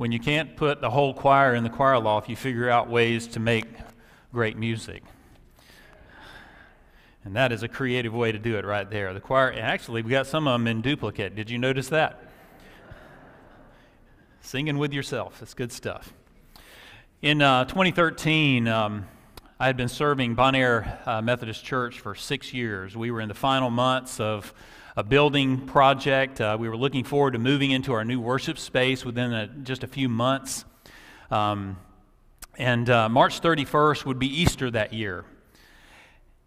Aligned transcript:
When 0.00 0.12
you 0.12 0.18
can't 0.18 0.56
put 0.56 0.80
the 0.80 0.88
whole 0.88 1.12
choir 1.12 1.54
in 1.54 1.62
the 1.62 1.68
choir 1.68 1.98
loft, 1.98 2.30
you 2.30 2.34
figure 2.34 2.70
out 2.70 2.88
ways 2.88 3.26
to 3.26 3.38
make 3.38 3.66
great 4.32 4.56
music. 4.56 5.02
And 7.22 7.36
that 7.36 7.52
is 7.52 7.62
a 7.62 7.68
creative 7.68 8.14
way 8.14 8.32
to 8.32 8.38
do 8.38 8.56
it 8.56 8.64
right 8.64 8.88
there. 8.88 9.12
The 9.12 9.20
choir, 9.20 9.52
actually, 9.52 10.00
we 10.00 10.10
got 10.10 10.26
some 10.26 10.48
of 10.48 10.54
them 10.54 10.66
in 10.66 10.80
duplicate. 10.80 11.36
Did 11.36 11.50
you 11.50 11.58
notice 11.58 11.90
that? 11.90 12.18
Singing 14.40 14.78
with 14.78 14.94
yourself. 14.94 15.38
That's 15.38 15.52
good 15.52 15.70
stuff. 15.70 16.14
In 17.20 17.42
uh, 17.42 17.66
2013, 17.66 18.68
um, 18.68 19.06
I 19.58 19.66
had 19.66 19.76
been 19.76 19.88
serving 19.88 20.34
Bon 20.34 20.54
Air 20.54 20.98
uh, 21.04 21.20
Methodist 21.20 21.62
Church 21.62 22.00
for 22.00 22.14
six 22.14 22.54
years. 22.54 22.96
We 22.96 23.10
were 23.10 23.20
in 23.20 23.28
the 23.28 23.34
final 23.34 23.68
months 23.68 24.18
of 24.18 24.54
a 24.96 25.04
building 25.04 25.66
project. 25.66 26.40
Uh, 26.40 26.56
we 26.58 26.68
were 26.68 26.76
looking 26.76 27.04
forward 27.04 27.32
to 27.32 27.38
moving 27.38 27.70
into 27.70 27.92
our 27.92 28.04
new 28.04 28.20
worship 28.20 28.58
space 28.58 29.04
within 29.04 29.32
a, 29.32 29.46
just 29.46 29.84
a 29.84 29.86
few 29.86 30.08
months. 30.08 30.64
Um, 31.30 31.76
and 32.58 32.90
uh, 32.90 33.08
March 33.08 33.40
31st 33.40 34.04
would 34.04 34.18
be 34.18 34.26
Easter 34.26 34.70
that 34.70 34.92
year. 34.92 35.24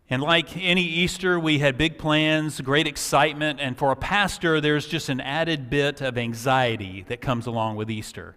And 0.10 0.22
like 0.22 0.58
any 0.58 0.84
Easter, 0.84 1.40
we 1.40 1.60
had 1.60 1.78
big 1.78 1.98
plans, 1.98 2.60
great 2.62 2.86
excitement, 2.88 3.60
and 3.62 3.78
for 3.78 3.92
a 3.92 3.96
pastor, 3.96 4.60
there's 4.60 4.86
just 4.86 5.10
an 5.10 5.22
added 5.22 5.70
bit 5.70 6.02
of 6.02 6.18
anxiety 6.18 7.05
that 7.08 7.22
comes 7.22 7.48
along 7.48 7.78
with 7.78 7.90
Easter. 7.90 8.36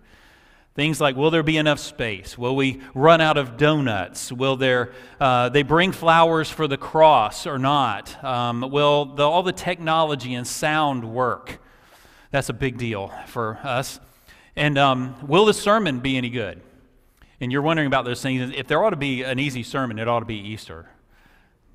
Things 0.76 1.00
like, 1.00 1.16
will 1.16 1.30
there 1.30 1.42
be 1.42 1.56
enough 1.56 1.78
space? 1.78 2.36
Will 2.36 2.54
we 2.54 2.82
run 2.94 3.22
out 3.22 3.38
of 3.38 3.56
donuts? 3.56 4.30
Will 4.30 4.56
there, 4.56 4.92
uh, 5.18 5.48
they 5.48 5.62
bring 5.62 5.90
flowers 5.90 6.50
for 6.50 6.68
the 6.68 6.76
cross 6.76 7.46
or 7.46 7.58
not? 7.58 8.22
Um, 8.22 8.60
will 8.70 9.06
the, 9.06 9.22
all 9.22 9.42
the 9.42 9.52
technology 9.52 10.34
and 10.34 10.46
sound 10.46 11.02
work? 11.10 11.60
That's 12.30 12.50
a 12.50 12.52
big 12.52 12.76
deal 12.76 13.10
for 13.26 13.58
us. 13.64 14.00
And 14.54 14.76
um, 14.76 15.16
will 15.26 15.46
the 15.46 15.54
sermon 15.54 16.00
be 16.00 16.18
any 16.18 16.28
good? 16.28 16.60
And 17.40 17.50
you're 17.50 17.62
wondering 17.62 17.86
about 17.86 18.04
those 18.04 18.20
things. 18.20 18.52
If 18.54 18.66
there 18.66 18.84
ought 18.84 18.90
to 18.90 18.96
be 18.96 19.22
an 19.22 19.38
easy 19.38 19.62
sermon, 19.62 19.98
it 19.98 20.08
ought 20.08 20.20
to 20.20 20.26
be 20.26 20.36
Easter 20.36 20.90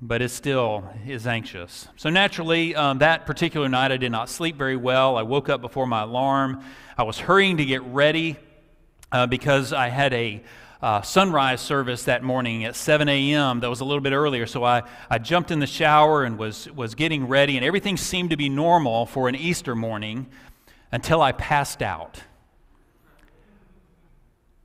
but 0.04 0.20
it 0.20 0.30
still 0.30 0.82
is 1.06 1.28
anxious. 1.28 1.86
So, 1.94 2.10
naturally, 2.10 2.74
um, 2.74 2.98
that 2.98 3.24
particular 3.24 3.68
night 3.68 3.92
I 3.92 3.96
did 3.98 4.10
not 4.10 4.28
sleep 4.28 4.56
very 4.56 4.74
well. 4.74 5.16
I 5.16 5.22
woke 5.22 5.48
up 5.48 5.60
before 5.60 5.86
my 5.86 6.02
alarm. 6.02 6.64
I 6.98 7.04
was 7.04 7.20
hurrying 7.20 7.58
to 7.58 7.64
get 7.64 7.82
ready 7.82 8.36
uh, 9.12 9.26
because 9.26 9.72
I 9.72 9.88
had 9.88 10.12
a 10.14 10.42
uh, 10.82 11.02
sunrise 11.02 11.60
service 11.60 12.04
that 12.04 12.24
morning 12.24 12.64
at 12.64 12.74
7 12.74 13.08
a.m. 13.08 13.60
That 13.60 13.70
was 13.70 13.80
a 13.80 13.84
little 13.84 14.00
bit 14.00 14.12
earlier. 14.12 14.46
So, 14.46 14.64
I, 14.64 14.82
I 15.08 15.18
jumped 15.18 15.52
in 15.52 15.60
the 15.60 15.66
shower 15.66 16.24
and 16.24 16.38
was, 16.38 16.68
was 16.72 16.96
getting 16.96 17.28
ready, 17.28 17.56
and 17.56 17.64
everything 17.64 17.96
seemed 17.96 18.30
to 18.30 18.36
be 18.36 18.48
normal 18.48 19.06
for 19.06 19.28
an 19.28 19.36
Easter 19.36 19.76
morning 19.76 20.26
until 20.90 21.22
I 21.22 21.30
passed 21.30 21.82
out. 21.82 22.22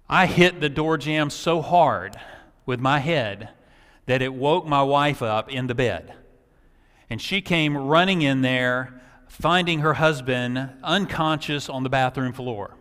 I 0.10 0.26
hit 0.26 0.60
the 0.60 0.70
door 0.70 0.98
jamb 0.98 1.30
so 1.30 1.62
hard 1.62 2.18
with 2.66 2.80
my 2.80 3.00
head 3.00 3.50
that 4.06 4.22
it 4.22 4.34
woke 4.34 4.66
my 4.66 4.82
wife 4.82 5.22
up 5.22 5.52
in 5.52 5.68
the 5.68 5.76
bed. 5.76 6.14
And 7.10 7.22
she 7.22 7.42
came 7.42 7.78
running 7.78 8.22
in 8.22 8.42
there, 8.42 9.02
finding 9.28 9.80
her 9.80 9.96
husband 9.96 10.70
unconscious 10.82 11.70
on 11.70 11.84
the 11.84 11.90
bathroom 11.90 12.34
floor. 12.34 12.77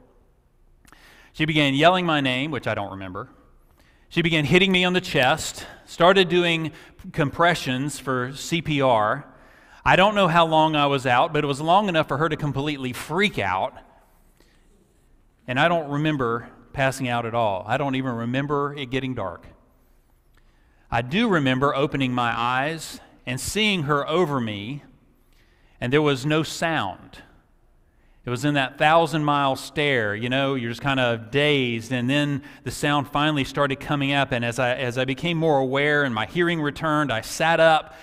She 1.37 1.45
began 1.45 1.75
yelling 1.75 2.07
my 2.07 2.23
name, 2.23 2.51
which 2.51 2.67
I 2.67 2.75
don't 2.75 2.93
remember. 2.93 3.29
She 4.09 4.23
began 4.23 4.47
hitting 4.47 4.73
me 4.73 4.87
on 4.87 4.95
the 4.95 5.03
chest, 5.03 5.67
started 5.85 6.31
doing 6.31 6.73
compressions 7.13 7.99
for 7.99 8.31
CPR. 8.31 9.25
I 9.85 9.97
don't 9.97 10.15
know 10.15 10.29
how 10.29 10.47
long 10.47 10.75
I 10.75 10.87
was 10.87 11.05
out, 11.05 11.35
but 11.35 11.45
it 11.45 11.47
was 11.47 11.61
long 11.61 11.91
enough 11.91 12.09
for 12.09 12.17
her 12.17 12.31
to 12.31 12.39
completely 12.39 12.95
freak 12.95 13.39
out. 13.39 13.75
And 15.47 15.61
I 15.61 15.69
don't 15.69 15.91
remember 15.91 16.49
passing 16.73 17.07
out 17.07 17.27
at 17.27 17.35
all. 17.35 17.67
I 17.69 17.77
don't 17.77 17.97
even 17.97 18.15
remember 18.15 18.73
it 18.73 18.87
getting 18.87 19.15
dark. 19.15 19.47
I 20.91 21.03
do 21.03 21.29
remember 21.29 21.75
opening 21.75 22.15
my 22.15 22.33
eyes 22.35 22.99
and 23.27 23.39
seeing 23.39 23.83
her 23.83 24.09
over 24.09 24.41
me, 24.41 24.85
and 25.83 25.93
there 25.93 26.01
was 26.01 26.25
no 26.25 26.43
sound. 26.43 27.19
It 28.27 28.31
was 28.31 28.45
in 28.45 28.55
that 28.55 28.77
thousand 28.77 29.25
mile 29.25 29.55
stare, 29.55 30.17
you 30.17 30.29
know, 30.29 30.57
you're 30.57 30.73
just 30.73 30.81
kind 30.81 30.99
of 30.99 31.31
dazed, 31.31 31.93
and 31.93 32.11
then 32.11 32.43
the 32.65 32.73
sound 32.73 33.09
finally 33.09 33.45
started 33.45 33.77
coming 33.77 34.13
up. 34.13 34.33
And 34.33 34.45
as 34.45 34.59
I, 34.59 34.75
as 34.75 34.99
I 34.99 35.05
became 35.05 35.39
more 35.39 35.59
aware 35.59 36.03
and 36.03 36.13
my 36.13 36.27
hearing 36.27 36.61
returned, 36.61 37.13
I 37.13 37.21
sat 37.21 37.61
up 37.61 37.95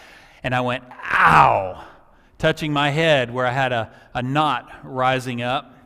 and 0.41 0.55
I 0.55 0.61
went, 0.61 0.85
ow, 1.11 1.85
touching 2.37 2.71
my 2.71 2.89
head 2.89 3.33
where 3.33 3.45
I 3.45 3.51
had 3.51 3.73
a, 3.73 3.91
a 4.13 4.23
knot 4.23 4.71
rising 4.83 5.41
up 5.41 5.77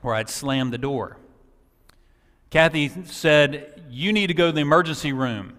where 0.00 0.16
I'd 0.16 0.28
slammed 0.28 0.72
the 0.72 0.78
door. 0.78 1.16
Kathy 2.50 2.90
said, 3.04 3.84
You 3.88 4.12
need 4.12 4.26
to 4.26 4.34
go 4.34 4.46
to 4.46 4.52
the 4.52 4.60
emergency 4.60 5.12
room 5.12 5.54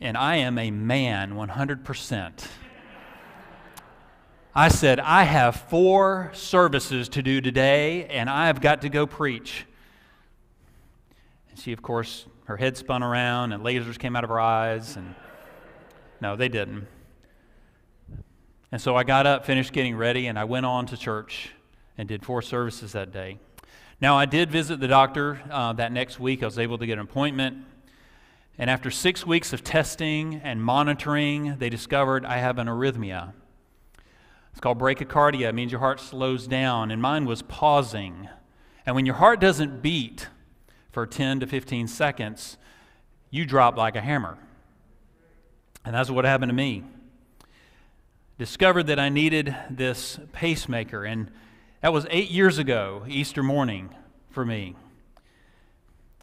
and 0.00 0.16
I 0.16 0.36
am 0.36 0.58
a 0.58 0.70
man 0.70 1.34
100%. 1.34 2.48
I 4.58 4.68
said, 4.68 5.00
I 5.00 5.24
have 5.24 5.54
four 5.54 6.30
services 6.32 7.10
to 7.10 7.22
do 7.22 7.42
today, 7.42 8.06
and 8.06 8.30
I 8.30 8.46
have 8.46 8.62
got 8.62 8.80
to 8.80 8.88
go 8.88 9.06
preach. 9.06 9.66
And 11.50 11.58
she, 11.58 11.74
of 11.74 11.82
course, 11.82 12.24
her 12.46 12.56
head 12.56 12.78
spun 12.78 13.02
around, 13.02 13.52
and 13.52 13.62
lasers 13.62 13.98
came 13.98 14.16
out 14.16 14.24
of 14.24 14.30
her 14.30 14.40
eyes, 14.40 14.96
and 14.96 15.14
no, 16.22 16.36
they 16.36 16.48
didn't. 16.48 16.86
And 18.72 18.80
so 18.80 18.96
I 18.96 19.04
got 19.04 19.26
up, 19.26 19.44
finished 19.44 19.74
getting 19.74 19.94
ready, 19.94 20.26
and 20.26 20.38
I 20.38 20.44
went 20.44 20.64
on 20.64 20.86
to 20.86 20.96
church 20.96 21.50
and 21.98 22.08
did 22.08 22.24
four 22.24 22.40
services 22.40 22.92
that 22.92 23.12
day. 23.12 23.38
Now, 24.00 24.16
I 24.16 24.24
did 24.24 24.50
visit 24.50 24.80
the 24.80 24.88
doctor 24.88 25.38
uh, 25.50 25.74
that 25.74 25.92
next 25.92 26.18
week. 26.18 26.42
I 26.42 26.46
was 26.46 26.58
able 26.58 26.78
to 26.78 26.86
get 26.86 26.94
an 26.94 27.00
appointment. 27.00 27.58
And 28.56 28.70
after 28.70 28.90
six 28.90 29.26
weeks 29.26 29.52
of 29.52 29.62
testing 29.62 30.36
and 30.36 30.62
monitoring, 30.62 31.58
they 31.58 31.68
discovered 31.68 32.24
I 32.24 32.38
have 32.38 32.58
an 32.58 32.68
arrhythmia. 32.68 33.34
It's 34.56 34.60
called 34.62 34.78
bradycardia. 34.78 35.50
It 35.50 35.54
means 35.54 35.70
your 35.70 35.80
heart 35.80 36.00
slows 36.00 36.46
down, 36.46 36.90
and 36.90 37.02
mine 37.02 37.26
was 37.26 37.42
pausing. 37.42 38.30
And 38.86 38.96
when 38.96 39.04
your 39.04 39.16
heart 39.16 39.38
doesn't 39.38 39.82
beat 39.82 40.28
for 40.92 41.06
10 41.06 41.40
to 41.40 41.46
15 41.46 41.86
seconds, 41.88 42.56
you 43.28 43.44
drop 43.44 43.76
like 43.76 43.96
a 43.96 44.00
hammer. 44.00 44.38
And 45.84 45.94
that's 45.94 46.08
what 46.08 46.24
happened 46.24 46.48
to 46.48 46.54
me. 46.54 46.84
Discovered 48.38 48.84
that 48.84 48.98
I 48.98 49.10
needed 49.10 49.54
this 49.68 50.18
pacemaker, 50.32 51.04
and 51.04 51.30
that 51.82 51.92
was 51.92 52.06
eight 52.08 52.30
years 52.30 52.56
ago, 52.56 53.04
Easter 53.06 53.42
morning, 53.42 53.94
for 54.30 54.46
me. 54.46 54.74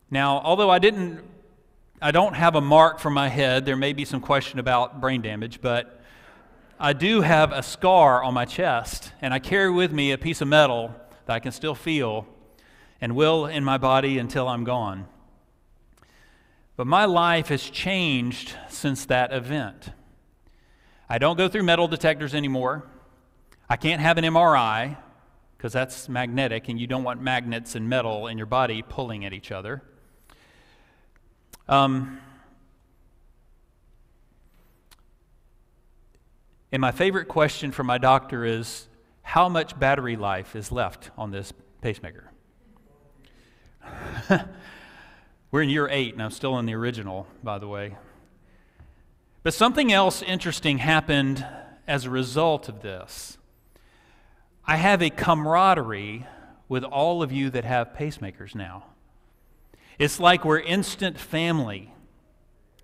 Now, 0.09 0.39
although 0.39 0.71
I 0.71 0.79
didn't 0.79 1.23
I 2.01 2.09
don't 2.09 2.33
have 2.33 2.55
a 2.55 2.61
mark 2.61 2.97
for 2.97 3.11
my 3.11 3.29
head. 3.29 3.63
There 3.63 3.77
may 3.77 3.93
be 3.93 4.05
some 4.05 4.21
question 4.21 4.57
about 4.57 4.99
brain 4.99 5.21
damage, 5.21 5.61
but 5.61 6.02
I 6.83 6.91
do 6.91 7.21
have 7.21 7.53
a 7.53 7.63
scar 7.63 8.21
on 8.21 8.33
my 8.33 8.43
chest, 8.43 9.13
and 9.21 9.33
I 9.33 9.39
carry 9.39 9.71
with 9.71 9.93
me 9.93 10.11
a 10.11 10.17
piece 10.17 10.41
of 10.41 10.49
metal 10.49 10.93
that 11.25 11.33
I 11.33 11.39
can 11.39 11.53
still 11.53 11.75
feel 11.75 12.27
and 12.99 13.15
will 13.15 13.45
in 13.45 13.63
my 13.63 13.77
body 13.77 14.17
until 14.17 14.49
I'm 14.49 14.65
gone. 14.65 15.07
But 16.75 16.85
my 16.85 17.05
life 17.05 17.47
has 17.47 17.63
changed 17.69 18.57
since 18.67 19.05
that 19.05 19.31
event. 19.31 19.91
I 21.07 21.19
don't 21.19 21.37
go 21.37 21.47
through 21.47 21.63
metal 21.63 21.87
detectors 21.87 22.35
anymore. 22.35 22.85
I 23.69 23.77
can't 23.77 24.01
have 24.01 24.17
an 24.17 24.25
MRI 24.25 24.97
because 25.55 25.71
that's 25.71 26.09
magnetic, 26.09 26.67
and 26.67 26.77
you 26.77 26.85
don't 26.85 27.05
want 27.05 27.21
magnets 27.21 27.75
and 27.75 27.87
metal 27.87 28.27
in 28.27 28.37
your 28.37 28.45
body 28.45 28.81
pulling 28.81 29.23
at 29.23 29.31
each 29.31 29.53
other. 29.53 29.83
Um, 31.69 32.19
and 36.73 36.81
my 36.81 36.91
favorite 36.91 37.27
question 37.27 37.71
from 37.71 37.85
my 37.85 37.99
doctor 37.99 38.43
is 38.43 38.87
how 39.21 39.47
much 39.47 39.77
battery 39.79 40.15
life 40.15 40.55
is 40.55 40.71
left 40.71 41.11
on 41.15 41.29
this 41.29 41.53
pacemaker? 41.81 42.31
We're 45.51 45.61
in 45.61 45.69
year 45.69 45.87
eight, 45.87 46.13
and 46.13 46.23
I'm 46.23 46.31
still 46.31 46.57
in 46.57 46.65
the 46.65 46.73
original, 46.73 47.27
by 47.43 47.59
the 47.59 47.67
way. 47.67 47.95
But 49.43 49.53
something 49.53 49.93
else 49.93 50.23
interesting 50.23 50.79
happened 50.79 51.45
as 51.87 52.05
a 52.05 52.09
result 52.09 52.67
of 52.67 52.81
this. 52.81 53.37
I 54.65 54.77
have 54.77 55.03
a 55.03 55.11
camaraderie 55.11 56.25
with 56.67 56.83
all 56.83 57.21
of 57.21 57.31
you 57.31 57.51
that 57.51 57.65
have 57.65 57.93
pacemakers 57.93 58.55
now. 58.55 58.85
It's 59.99 60.19
like 60.19 60.43
we're 60.43 60.59
instant 60.59 61.19
family. 61.19 61.93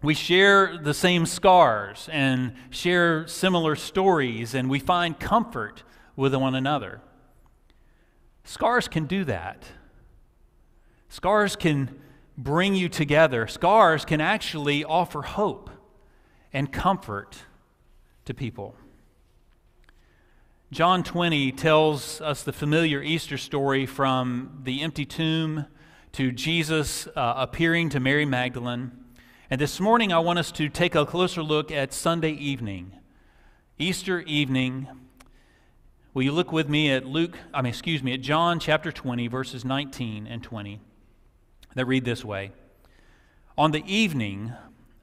We 0.01 0.13
share 0.13 0.77
the 0.77 0.93
same 0.93 1.25
scars 1.25 2.07
and 2.11 2.53
share 2.69 3.27
similar 3.27 3.75
stories, 3.75 4.53
and 4.53 4.69
we 4.69 4.79
find 4.79 5.19
comfort 5.19 5.83
with 6.15 6.33
one 6.33 6.55
another. 6.55 7.01
Scars 8.45 8.87
can 8.87 9.05
do 9.05 9.25
that. 9.25 9.65
Scars 11.09 11.55
can 11.55 11.99
bring 12.37 12.75
you 12.75 12.87
together. 12.87 13.45
Scars 13.45 14.05
can 14.05 14.21
actually 14.21 14.85
offer 14.85 15.21
hope 15.21 15.69
and 16.53 16.71
comfort 16.71 17.43
to 18.25 18.33
people. 18.33 18.75
John 20.71 21.03
20 21.03 21.51
tells 21.53 22.21
us 22.21 22.43
the 22.43 22.53
familiar 22.53 23.01
Easter 23.01 23.37
story 23.37 23.85
from 23.85 24.61
the 24.63 24.81
empty 24.81 25.05
tomb 25.05 25.65
to 26.13 26.31
Jesus 26.31 27.07
uh, 27.07 27.33
appearing 27.37 27.89
to 27.89 27.99
Mary 27.99 28.25
Magdalene. 28.25 28.91
And 29.51 29.59
this 29.59 29.79
morning, 29.79 30.13
I 30.13 30.19
want 30.19 30.37
us 30.37 30.51
to 30.51 30.69
take 30.69 30.93
a 30.93 31.07
closer 31.07 31.41
look 31.41 31.71
at 31.71 31.91
Sunday 31.91 32.33
evening, 32.33 32.91
Easter 33.79 34.19
evening. 34.19 34.87
Will 36.13 36.21
you 36.21 36.31
look 36.31 36.51
with 36.51 36.69
me 36.69 36.91
at 36.91 37.07
Luke, 37.07 37.35
I 37.51 37.63
mean, 37.63 37.71
excuse 37.71 38.03
me, 38.03 38.13
at 38.13 38.21
John 38.21 38.59
chapter 38.59 38.91
20, 38.91 39.27
verses 39.27 39.65
19 39.65 40.27
and 40.27 40.43
20, 40.43 40.79
that 41.73 41.85
read 41.85 42.05
this 42.05 42.23
way 42.23 42.51
On 43.57 43.71
the 43.71 43.83
evening 43.91 44.53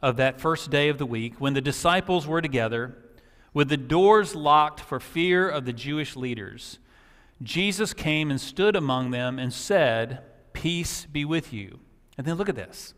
of 0.00 0.16
that 0.18 0.40
first 0.40 0.70
day 0.70 0.90
of 0.90 0.98
the 0.98 1.06
week, 1.06 1.40
when 1.40 1.54
the 1.54 1.60
disciples 1.60 2.24
were 2.24 2.40
together, 2.40 2.96
with 3.52 3.68
the 3.68 3.76
doors 3.76 4.36
locked 4.36 4.78
for 4.78 5.00
fear 5.00 5.48
of 5.48 5.64
the 5.64 5.72
Jewish 5.72 6.14
leaders, 6.14 6.78
Jesus 7.42 7.92
came 7.92 8.30
and 8.30 8.40
stood 8.40 8.76
among 8.76 9.10
them 9.10 9.40
and 9.40 9.52
said, 9.52 10.22
Peace 10.52 11.04
be 11.04 11.24
with 11.24 11.52
you. 11.52 11.80
And 12.16 12.24
then 12.24 12.36
look 12.36 12.48
at 12.48 12.54
this. 12.54 12.94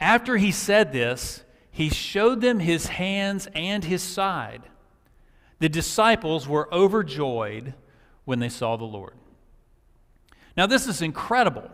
After 0.00 0.38
he 0.38 0.50
said 0.50 0.92
this, 0.92 1.44
he 1.70 1.90
showed 1.90 2.40
them 2.40 2.58
his 2.58 2.86
hands 2.86 3.48
and 3.54 3.84
his 3.84 4.02
side. 4.02 4.62
The 5.58 5.68
disciples 5.68 6.48
were 6.48 6.72
overjoyed 6.72 7.74
when 8.24 8.40
they 8.40 8.48
saw 8.48 8.76
the 8.76 8.84
Lord. 8.84 9.14
Now, 10.56 10.66
this 10.66 10.86
is 10.86 11.02
incredible. 11.02 11.70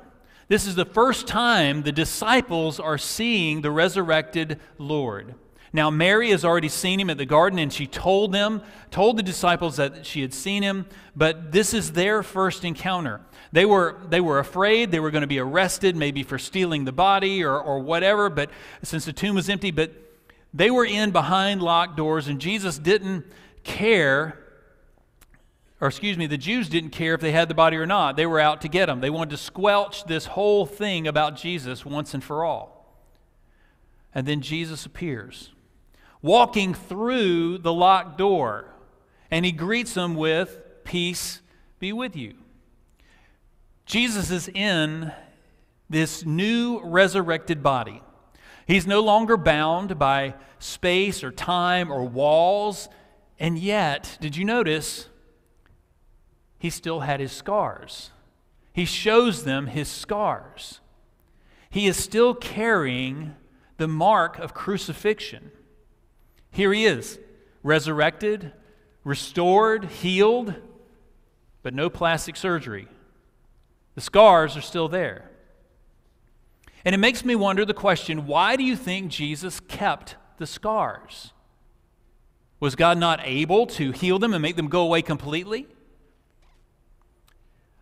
This 0.48 0.66
is 0.66 0.74
the 0.74 0.84
first 0.84 1.26
time 1.26 1.82
the 1.82 1.92
disciples 1.92 2.78
are 2.78 2.98
seeing 2.98 3.62
the 3.62 3.70
resurrected 3.70 4.60
Lord. 4.78 5.34
Now, 5.72 5.90
Mary 5.90 6.30
has 6.30 6.44
already 6.44 6.68
seen 6.68 7.00
him 7.00 7.10
at 7.10 7.18
the 7.18 7.26
garden, 7.26 7.58
and 7.58 7.72
she 7.72 7.86
told 7.86 8.32
them, 8.32 8.62
told 8.90 9.16
the 9.16 9.22
disciples 9.22 9.76
that 9.76 10.06
she 10.06 10.22
had 10.22 10.32
seen 10.32 10.62
him, 10.62 10.86
but 11.14 11.52
this 11.52 11.74
is 11.74 11.92
their 11.92 12.22
first 12.22 12.64
encounter. 12.64 13.20
They 13.52 13.64
were, 13.66 13.96
they 14.08 14.20
were 14.20 14.38
afraid 14.38 14.90
they 14.90 15.00
were 15.00 15.10
going 15.10 15.22
to 15.22 15.26
be 15.26 15.38
arrested, 15.38 15.96
maybe 15.96 16.22
for 16.22 16.38
stealing 16.38 16.84
the 16.84 16.92
body 16.92 17.42
or, 17.42 17.58
or 17.58 17.80
whatever, 17.80 18.30
but 18.30 18.50
since 18.82 19.04
the 19.04 19.12
tomb 19.12 19.34
was 19.34 19.48
empty, 19.48 19.70
but 19.70 19.92
they 20.54 20.70
were 20.70 20.86
in 20.86 21.10
behind 21.10 21.62
locked 21.62 21.96
doors, 21.96 22.28
and 22.28 22.40
Jesus 22.40 22.78
didn't 22.78 23.26
care, 23.62 24.38
or 25.80 25.88
excuse 25.88 26.16
me, 26.16 26.26
the 26.26 26.38
Jews 26.38 26.68
didn't 26.68 26.90
care 26.90 27.14
if 27.14 27.20
they 27.20 27.32
had 27.32 27.48
the 27.48 27.54
body 27.54 27.76
or 27.76 27.86
not. 27.86 28.16
They 28.16 28.26
were 28.26 28.40
out 28.40 28.62
to 28.62 28.68
get 28.68 28.88
him. 28.88 29.00
They 29.00 29.10
wanted 29.10 29.30
to 29.30 29.36
squelch 29.36 30.04
this 30.04 30.26
whole 30.26 30.64
thing 30.64 31.06
about 31.06 31.36
Jesus 31.36 31.84
once 31.84 32.14
and 32.14 32.24
for 32.24 32.44
all. 32.44 32.76
And 34.14 34.26
then 34.26 34.40
Jesus 34.40 34.86
appears 34.86 35.50
walking 36.22 36.74
through 36.74 37.58
the 37.58 37.72
locked 37.72 38.18
door, 38.18 38.74
and 39.30 39.44
he 39.44 39.52
greets 39.52 39.94
them 39.94 40.14
with, 40.14 40.60
Peace 40.84 41.40
be 41.78 41.92
with 41.92 42.16
you. 42.16 42.34
Jesus 43.84 44.30
is 44.30 44.48
in 44.48 45.12
this 45.88 46.24
new 46.24 46.80
resurrected 46.82 47.62
body. 47.62 48.02
He's 48.66 48.86
no 48.86 49.00
longer 49.00 49.36
bound 49.36 49.98
by 49.98 50.34
space 50.58 51.22
or 51.22 51.30
time 51.30 51.92
or 51.92 52.04
walls, 52.04 52.88
and 53.38 53.58
yet, 53.58 54.18
did 54.20 54.36
you 54.36 54.44
notice? 54.44 55.08
He 56.58 56.70
still 56.70 57.00
had 57.00 57.20
his 57.20 57.32
scars. 57.32 58.10
He 58.72 58.84
shows 58.84 59.44
them 59.44 59.68
his 59.68 59.88
scars. 59.88 60.80
He 61.70 61.86
is 61.86 61.96
still 61.96 62.34
carrying 62.34 63.34
the 63.76 63.88
mark 63.88 64.38
of 64.38 64.54
crucifixion. 64.54 65.52
Here 66.50 66.72
he 66.72 66.86
is, 66.86 67.18
resurrected, 67.62 68.52
restored, 69.04 69.84
healed, 69.86 70.54
but 71.62 71.74
no 71.74 71.90
plastic 71.90 72.36
surgery. 72.36 72.88
The 73.94 74.00
scars 74.00 74.56
are 74.56 74.62
still 74.62 74.88
there. 74.88 75.30
And 76.84 76.94
it 76.94 76.98
makes 76.98 77.24
me 77.24 77.34
wonder 77.34 77.64
the 77.64 77.74
question 77.74 78.26
why 78.26 78.56
do 78.56 78.62
you 78.62 78.76
think 78.76 79.10
Jesus 79.10 79.58
kept 79.60 80.16
the 80.38 80.46
scars? 80.46 81.32
Was 82.60 82.76
God 82.76 82.98
not 82.98 83.20
able 83.22 83.66
to 83.66 83.90
heal 83.90 84.18
them 84.18 84.32
and 84.32 84.40
make 84.40 84.56
them 84.56 84.68
go 84.68 84.82
away 84.82 85.02
completely? 85.02 85.66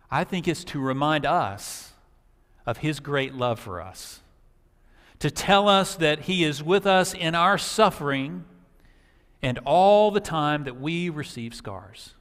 I 0.09 0.23
think 0.23 0.47
it's 0.47 0.63
to 0.65 0.79
remind 0.79 1.25
us 1.25 1.93
of 2.65 2.77
his 2.77 2.99
great 2.99 3.33
love 3.33 3.59
for 3.59 3.81
us, 3.81 4.21
to 5.19 5.29
tell 5.29 5.69
us 5.69 5.95
that 5.95 6.21
he 6.21 6.43
is 6.43 6.63
with 6.63 6.85
us 6.85 7.13
in 7.13 7.35
our 7.35 7.57
suffering 7.57 8.45
and 9.45 9.59
all 9.63 10.09
the 10.09 10.19
time 10.19 10.63
that 10.63 10.81
we 10.81 11.07
receive 11.07 11.53
scars. 11.53 12.15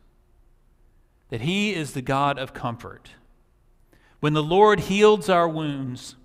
That 1.30 1.40
He 1.40 1.74
is 1.74 1.94
the 1.94 2.02
God 2.02 2.38
of 2.38 2.52
comfort. 2.52 3.12
When 4.20 4.34
the 4.34 4.42
Lord 4.42 4.80
heals 4.80 5.30
our 5.30 5.48
wounds, 5.48 6.16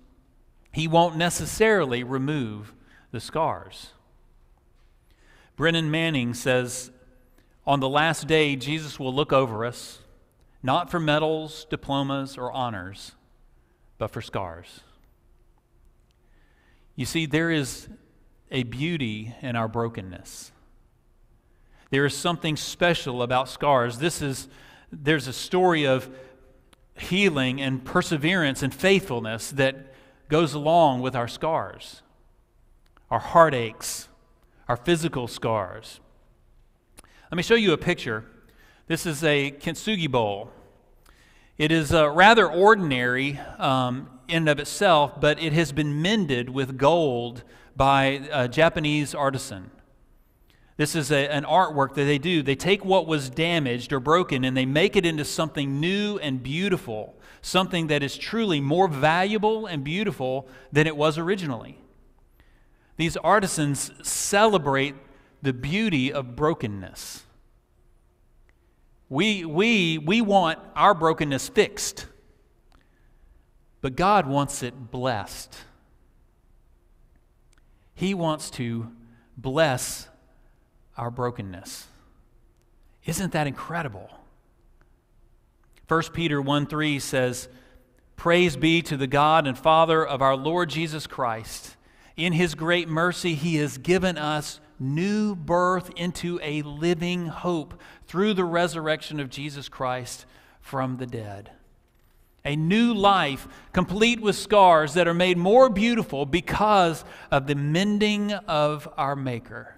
He 0.72 0.86
won't 0.86 1.16
necessarily 1.16 2.04
remove 2.04 2.74
the 3.12 3.20
scars. 3.20 3.94
Brennan 5.56 5.90
Manning 5.90 6.34
says, 6.34 6.90
On 7.66 7.80
the 7.80 7.88
last 7.88 8.26
day, 8.26 8.54
Jesus 8.54 9.00
will 9.00 9.14
look 9.14 9.32
over 9.32 9.64
us, 9.64 10.00
not 10.62 10.90
for 10.90 11.00
medals, 11.00 11.64
diplomas, 11.70 12.36
or 12.36 12.52
honors, 12.52 13.12
but 13.96 14.10
for 14.10 14.20
scars. 14.20 14.80
You 16.94 17.06
see, 17.06 17.24
there 17.24 17.50
is 17.50 17.88
a 18.50 18.64
beauty 18.64 19.34
in 19.40 19.56
our 19.56 19.66
brokenness. 19.66 20.52
There 21.90 22.06
is 22.06 22.16
something 22.16 22.56
special 22.56 23.22
about 23.22 23.48
scars. 23.48 23.98
This 23.98 24.22
is, 24.22 24.48
there's 24.92 25.26
a 25.26 25.32
story 25.32 25.86
of 25.86 26.08
healing 26.94 27.60
and 27.60 27.84
perseverance 27.84 28.62
and 28.62 28.72
faithfulness 28.72 29.50
that 29.52 29.94
goes 30.28 30.54
along 30.54 31.00
with 31.00 31.16
our 31.16 31.26
scars, 31.26 32.02
our 33.10 33.18
heartaches, 33.18 34.08
our 34.68 34.76
physical 34.76 35.26
scars. 35.26 35.98
Let 37.30 37.36
me 37.36 37.42
show 37.42 37.56
you 37.56 37.72
a 37.72 37.78
picture. 37.78 38.24
This 38.86 39.06
is 39.06 39.24
a 39.24 39.50
kintsugi 39.50 40.08
bowl. 40.10 40.50
It 41.58 41.72
is 41.72 41.92
uh, 41.92 42.08
rather 42.10 42.48
ordinary 42.48 43.38
um, 43.58 44.08
in 44.28 44.36
and 44.38 44.48
of 44.48 44.60
itself, 44.60 45.20
but 45.20 45.42
it 45.42 45.52
has 45.52 45.72
been 45.72 46.00
mended 46.00 46.50
with 46.50 46.78
gold 46.78 47.42
by 47.76 48.28
a 48.32 48.48
Japanese 48.48 49.14
artisan. 49.14 49.70
This 50.80 50.96
is 50.96 51.12
a, 51.12 51.30
an 51.30 51.44
artwork 51.44 51.92
that 51.96 52.04
they 52.04 52.16
do. 52.16 52.42
They 52.42 52.54
take 52.54 52.86
what 52.86 53.06
was 53.06 53.28
damaged 53.28 53.92
or 53.92 54.00
broken 54.00 54.46
and 54.46 54.56
they 54.56 54.64
make 54.64 54.96
it 54.96 55.04
into 55.04 55.26
something 55.26 55.78
new 55.78 56.16
and 56.20 56.42
beautiful, 56.42 57.20
something 57.42 57.88
that 57.88 58.02
is 58.02 58.16
truly 58.16 58.62
more 58.62 58.88
valuable 58.88 59.66
and 59.66 59.84
beautiful 59.84 60.48
than 60.72 60.86
it 60.86 60.96
was 60.96 61.18
originally. 61.18 61.76
These 62.96 63.18
artisans 63.18 63.90
celebrate 64.02 64.94
the 65.42 65.52
beauty 65.52 66.10
of 66.10 66.34
brokenness. 66.34 67.24
We, 69.10 69.44
we, 69.44 69.98
we 69.98 70.22
want 70.22 70.60
our 70.74 70.94
brokenness 70.94 71.50
fixed, 71.50 72.06
but 73.82 73.96
God 73.96 74.26
wants 74.26 74.62
it 74.62 74.90
blessed. 74.90 75.58
He 77.92 78.14
wants 78.14 78.48
to 78.52 78.90
bless 79.36 80.08
our 81.00 81.10
brokenness. 81.10 81.86
Isn't 83.06 83.32
that 83.32 83.46
incredible? 83.46 84.10
1 85.88 86.02
Peter 86.12 86.42
1 86.42 86.66
3 86.66 86.98
says, 86.98 87.48
Praise 88.16 88.54
be 88.54 88.82
to 88.82 88.98
the 88.98 89.06
God 89.06 89.46
and 89.46 89.56
Father 89.56 90.06
of 90.06 90.20
our 90.20 90.36
Lord 90.36 90.68
Jesus 90.68 91.06
Christ. 91.06 91.76
In 92.18 92.34
his 92.34 92.54
great 92.54 92.86
mercy, 92.86 93.34
he 93.34 93.56
has 93.56 93.78
given 93.78 94.18
us 94.18 94.60
new 94.78 95.34
birth 95.34 95.90
into 95.96 96.38
a 96.42 96.60
living 96.62 97.28
hope 97.28 97.80
through 98.06 98.34
the 98.34 98.44
resurrection 98.44 99.20
of 99.20 99.30
Jesus 99.30 99.70
Christ 99.70 100.26
from 100.60 100.98
the 100.98 101.06
dead. 101.06 101.50
A 102.44 102.56
new 102.56 102.92
life, 102.92 103.48
complete 103.72 104.20
with 104.20 104.36
scars 104.36 104.92
that 104.94 105.08
are 105.08 105.14
made 105.14 105.38
more 105.38 105.70
beautiful 105.70 106.26
because 106.26 107.06
of 107.30 107.46
the 107.46 107.54
mending 107.54 108.32
of 108.32 108.86
our 108.98 109.16
Maker 109.16 109.76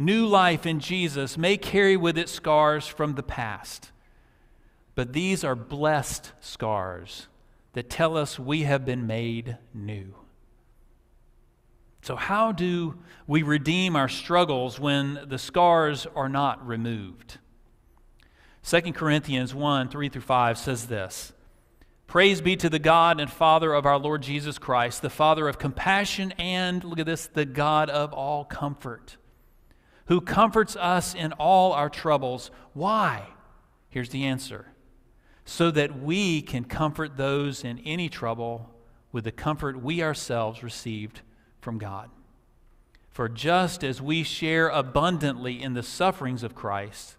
new 0.00 0.26
life 0.26 0.66
in 0.66 0.80
Jesus 0.80 1.36
may 1.36 1.56
carry 1.56 1.96
with 1.96 2.16
it 2.16 2.28
scars 2.28 2.86
from 2.86 3.14
the 3.14 3.22
past, 3.22 3.92
but 4.94 5.12
these 5.12 5.44
are 5.44 5.54
blessed 5.54 6.32
scars 6.40 7.28
that 7.74 7.90
tell 7.90 8.16
us 8.16 8.38
we 8.38 8.62
have 8.62 8.84
been 8.84 9.06
made 9.06 9.58
new. 9.72 10.14
So, 12.02 12.16
how 12.16 12.50
do 12.50 12.98
we 13.26 13.42
redeem 13.42 13.94
our 13.94 14.08
struggles 14.08 14.80
when 14.80 15.20
the 15.28 15.38
scars 15.38 16.06
are 16.16 16.30
not 16.30 16.66
removed? 16.66 17.38
2 18.64 18.80
Corinthians 18.92 19.54
1 19.54 19.88
3 19.88 20.08
through 20.08 20.22
5 20.22 20.58
says 20.58 20.86
this 20.86 21.32
Praise 22.06 22.40
be 22.40 22.56
to 22.56 22.70
the 22.70 22.78
God 22.78 23.20
and 23.20 23.30
Father 23.30 23.74
of 23.74 23.84
our 23.84 23.98
Lord 23.98 24.22
Jesus 24.22 24.58
Christ, 24.58 25.02
the 25.02 25.10
Father 25.10 25.46
of 25.46 25.58
compassion 25.58 26.32
and, 26.38 26.82
look 26.82 26.98
at 26.98 27.06
this, 27.06 27.26
the 27.26 27.44
God 27.44 27.90
of 27.90 28.12
all 28.14 28.44
comfort 28.44 29.16
who 30.10 30.20
comforts 30.20 30.74
us 30.74 31.14
in 31.14 31.32
all 31.34 31.72
our 31.72 31.88
troubles. 31.88 32.50
Why? 32.74 33.28
Here's 33.90 34.08
the 34.08 34.24
answer 34.24 34.66
so 35.44 35.70
that 35.70 36.00
we 36.00 36.42
can 36.42 36.64
comfort 36.64 37.16
those 37.16 37.62
in 37.62 37.78
any 37.86 38.08
trouble 38.08 38.68
with 39.12 39.22
the 39.22 39.30
comfort 39.30 39.80
we 39.80 40.02
ourselves 40.02 40.64
received 40.64 41.20
from 41.60 41.78
God. 41.78 42.10
For 43.10 43.28
just 43.28 43.84
as 43.84 44.02
we 44.02 44.24
share 44.24 44.68
abundantly 44.68 45.62
in 45.62 45.74
the 45.74 45.82
sufferings 45.82 46.42
of 46.42 46.56
Christ, 46.56 47.16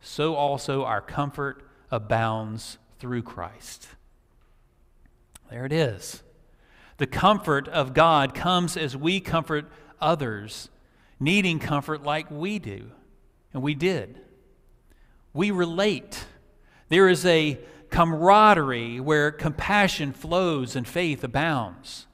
so 0.00 0.36
also 0.36 0.84
our 0.84 1.00
comfort 1.00 1.64
abounds 1.90 2.78
through 3.00 3.22
Christ. 3.22 3.88
There 5.50 5.64
it 5.64 5.72
is. 5.72 6.22
The 6.98 7.08
comfort 7.08 7.66
of 7.66 7.92
God 7.92 8.36
comes 8.36 8.76
as 8.76 8.96
we 8.96 9.18
comfort 9.18 9.66
others, 10.00 10.68
needing 11.20 11.58
comfort 11.58 12.02
like 12.02 12.30
we 12.30 12.58
do. 12.58 12.90
And 13.52 13.62
we 13.62 13.74
did. 13.74 14.18
We 15.32 15.50
relate. 15.50 16.24
There 16.88 17.08
is 17.08 17.24
a 17.26 17.60
camaraderie 17.90 19.00
where 19.00 19.30
compassion 19.30 20.12
flows 20.12 20.74
and 20.74 20.88
faith 20.88 21.22
abounds. 21.22 22.06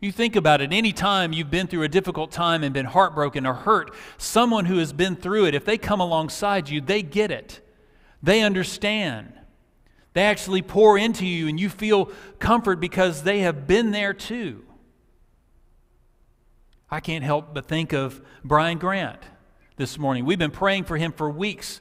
You 0.00 0.10
think 0.10 0.34
about 0.34 0.60
it, 0.60 0.72
any 0.72 0.92
time 0.92 1.32
you've 1.32 1.50
been 1.50 1.68
through 1.68 1.84
a 1.84 1.88
difficult 1.88 2.32
time 2.32 2.64
and 2.64 2.74
been 2.74 2.86
heartbroken 2.86 3.46
or 3.46 3.54
hurt, 3.54 3.94
someone 4.18 4.64
who 4.64 4.78
has 4.78 4.92
been 4.92 5.14
through 5.14 5.46
it, 5.46 5.54
if 5.54 5.64
they 5.64 5.78
come 5.78 6.00
alongside 6.00 6.68
you, 6.68 6.80
they 6.80 7.02
get 7.02 7.30
it. 7.30 7.60
They 8.22 8.42
understand. 8.42 9.32
They 10.12 10.22
actually 10.22 10.60
pour 10.60 10.98
into 10.98 11.24
you, 11.24 11.48
and 11.48 11.58
you 11.58 11.68
feel 11.68 12.10
comfort 12.38 12.80
because 12.80 13.22
they 13.22 13.40
have 13.40 13.66
been 13.66 13.92
there 13.92 14.12
too. 14.12 14.64
I 16.92 17.00
can't 17.00 17.24
help 17.24 17.52
but 17.54 17.66
think 17.66 17.92
of 17.92 18.20
Brian 18.44 18.78
Grant 18.78 19.18
this 19.76 19.98
morning. 19.98 20.24
We've 20.24 20.38
been 20.38 20.52
praying 20.52 20.84
for 20.84 20.96
him 20.96 21.10
for 21.10 21.28
weeks. 21.28 21.80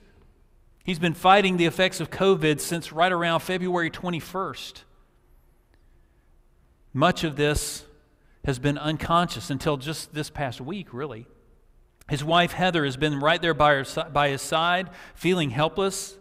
He's 0.84 0.98
been 0.98 1.13
fighting 1.13 1.58
the 1.58 1.65
effects 1.65 2.00
of 2.00 2.10
COVID 2.10 2.60
since 2.60 2.91
right 2.91 3.12
around 3.12 3.41
February 3.41 3.91
21st. 3.91 4.82
Much 6.94 7.24
of 7.24 7.36
this 7.36 7.86
has 8.46 8.58
been 8.58 8.80
unconscious 8.80 9.51
until 9.51 9.77
just 9.77 10.13
this 10.15 10.32
past 10.32 10.60
week, 10.60 10.94
really. 10.94 11.27
His 12.10 12.24
wife, 12.24 12.53
Heather, 12.53 12.86
has 12.86 12.98
been 12.98 13.20
right 13.20 13.39
there 13.41 13.53
by, 13.53 13.75
her, 13.75 14.10
by 14.12 14.30
his 14.30 14.41
side, 14.41 14.89
feeling 15.13 15.51
helpless 15.51 16.18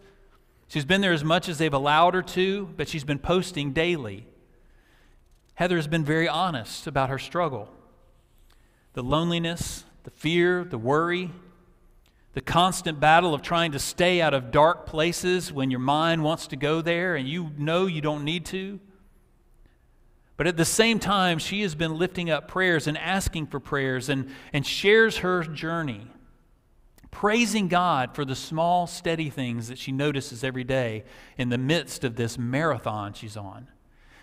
She's 0.71 0.85
been 0.85 1.01
there 1.01 1.11
as 1.11 1.25
much 1.25 1.49
as 1.49 1.57
they've 1.57 1.73
allowed 1.73 2.13
her 2.13 2.21
to, 2.21 2.69
but 2.77 2.87
she's 2.87 3.03
been 3.03 3.19
posting 3.19 3.73
daily. 3.73 4.25
Heather 5.55 5.75
has 5.75 5.85
been 5.85 6.05
very 6.05 6.29
honest 6.29 6.87
about 6.87 7.09
her 7.09 7.19
struggle 7.19 7.69
the 8.93 9.03
loneliness, 9.03 9.85
the 10.03 10.11
fear, 10.11 10.63
the 10.63 10.77
worry, 10.77 11.31
the 12.33 12.41
constant 12.41 12.99
battle 12.99 13.33
of 13.33 13.41
trying 13.41 13.73
to 13.73 13.79
stay 13.79 14.21
out 14.21 14.33
of 14.33 14.51
dark 14.51 14.85
places 14.85 15.51
when 15.51 15.69
your 15.69 15.79
mind 15.79 16.23
wants 16.23 16.47
to 16.47 16.55
go 16.55 16.81
there 16.81 17.15
and 17.15 17.27
you 17.27 17.51
know 17.57 17.85
you 17.85 18.01
don't 18.01 18.23
need 18.23 18.45
to. 18.47 18.79
But 20.37 20.47
at 20.47 20.57
the 20.57 20.65
same 20.65 20.97
time, 20.97 21.39
she 21.39 21.61
has 21.61 21.75
been 21.75 21.97
lifting 21.97 22.29
up 22.29 22.47
prayers 22.47 22.87
and 22.87 22.97
asking 22.97 23.47
for 23.47 23.59
prayers 23.59 24.09
and, 24.09 24.29
and 24.53 24.65
shares 24.65 25.17
her 25.17 25.43
journey 25.43 26.07
praising 27.11 27.67
God 27.67 28.15
for 28.15 28.25
the 28.25 28.35
small, 28.35 28.87
steady 28.87 29.29
things 29.29 29.67
that 29.67 29.77
she 29.77 29.91
notices 29.91 30.43
every 30.43 30.63
day 30.63 31.03
in 31.37 31.49
the 31.49 31.57
midst 31.57 32.03
of 32.03 32.15
this 32.15 32.37
marathon 32.37 33.13
she's 33.13 33.37
on. 33.37 33.67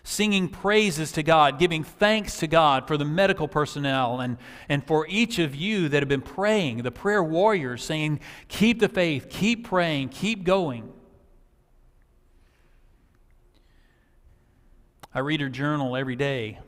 Singing 0.03 0.49
praises 0.49 1.13
to 1.13 1.23
God, 1.23 1.59
giving 1.59 1.85
thanks 1.85 2.39
to 2.39 2.47
God 2.47 2.87
for 2.87 2.97
the 2.97 3.05
medical 3.05 3.49
personnel 3.49 4.21
and, 4.21 4.39
and 4.69 4.87
for 4.87 5.07
each 5.09 5.39
of 5.39 5.55
you 5.55 5.89
that 5.89 6.03
have 6.03 6.09
been 6.09 6.23
praying, 6.23 6.83
the 6.83 6.91
prayer 6.91 7.23
warriors, 7.23 7.85
saying, 7.85 8.21
Keep 8.49 8.81
the 8.81 8.89
faith, 8.89 9.29
keep 9.29 9.67
praying, 9.67 10.11
keep 10.11 10.45
going. 10.45 10.93
I 15.15 15.21
read 15.21 15.41
her 15.41 15.49
journal 15.49 15.97
every 15.97 16.17
day, 16.17 16.59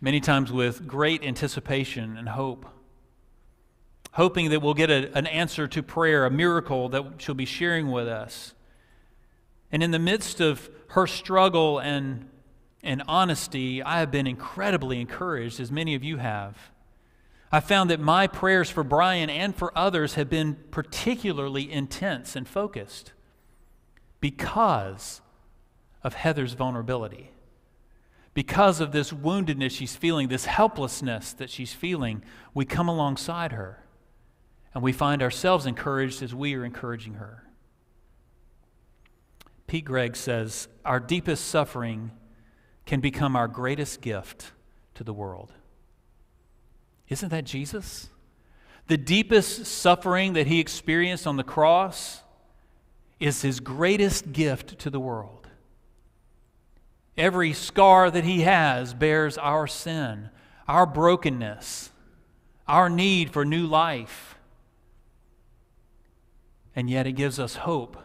many 0.00 0.20
times 0.20 0.52
with 0.52 0.86
great 0.86 1.24
anticipation 1.24 2.16
and 2.16 2.28
hope 2.28 2.66
hoping 4.16 4.48
that 4.48 4.62
we'll 4.62 4.74
get 4.74 4.90
a, 4.90 5.14
an 5.16 5.26
answer 5.26 5.68
to 5.68 5.82
prayer, 5.82 6.24
a 6.24 6.30
miracle 6.30 6.88
that 6.88 7.04
she'll 7.18 7.34
be 7.34 7.44
sharing 7.44 7.90
with 7.90 8.08
us. 8.08 8.54
And 9.72 9.82
in 9.82 9.90
the 9.90 9.98
midst 9.98 10.40
of 10.40 10.70
her 10.88 11.06
struggle 11.06 11.78
and, 11.78 12.28
and 12.82 13.02
honesty, 13.08 13.82
I 13.82 14.00
have 14.00 14.10
been 14.10 14.26
incredibly 14.26 15.00
encouraged, 15.00 15.60
as 15.60 15.72
many 15.72 15.94
of 15.94 16.04
you 16.04 16.18
have. 16.18 16.70
I 17.50 17.60
found 17.60 17.90
that 17.90 18.00
my 18.00 18.26
prayers 18.26 18.70
for 18.70 18.82
Brian 18.82 19.30
and 19.30 19.54
for 19.54 19.76
others 19.76 20.14
have 20.14 20.28
been 20.28 20.56
particularly 20.70 21.70
intense 21.70 22.36
and 22.36 22.46
focused 22.46 23.12
because 24.20 25.20
of 26.02 26.14
Heather's 26.14 26.54
vulnerability. 26.54 27.30
Because 28.34 28.80
of 28.80 28.92
this 28.92 29.12
woundedness 29.12 29.70
she's 29.70 29.96
feeling, 29.96 30.28
this 30.28 30.44
helplessness 30.44 31.32
that 31.32 31.48
she's 31.48 31.72
feeling, 31.72 32.22
we 32.52 32.64
come 32.64 32.88
alongside 32.88 33.52
her. 33.52 33.82
And 34.74 34.82
we 34.82 34.92
find 34.92 35.22
ourselves 35.22 35.64
encouraged 35.64 36.22
as 36.22 36.34
we 36.34 36.54
are 36.54 36.64
encouraging 36.64 37.14
her. 37.14 37.45
Pete 39.66 39.84
Greig 39.84 40.16
says, 40.16 40.68
Our 40.84 41.00
deepest 41.00 41.46
suffering 41.46 42.12
can 42.84 43.00
become 43.00 43.34
our 43.34 43.48
greatest 43.48 44.00
gift 44.00 44.52
to 44.94 45.04
the 45.04 45.12
world. 45.12 45.52
Isn't 47.08 47.30
that 47.30 47.44
Jesus? 47.44 48.08
The 48.86 48.96
deepest 48.96 49.66
suffering 49.66 50.34
that 50.34 50.46
he 50.46 50.60
experienced 50.60 51.26
on 51.26 51.36
the 51.36 51.44
cross 51.44 52.22
is 53.18 53.42
his 53.42 53.60
greatest 53.60 54.32
gift 54.32 54.78
to 54.80 54.90
the 54.90 55.00
world. 55.00 55.48
Every 57.16 57.52
scar 57.52 58.10
that 58.10 58.24
he 58.24 58.42
has 58.42 58.94
bears 58.94 59.38
our 59.38 59.66
sin, 59.66 60.30
our 60.68 60.86
brokenness, 60.86 61.90
our 62.68 62.88
need 62.88 63.30
for 63.30 63.44
new 63.44 63.66
life 63.66 64.36
and 66.76 66.90
yet 66.90 67.06
it 67.06 67.12
gives 67.12 67.40
us 67.40 67.56
hope 67.56 67.96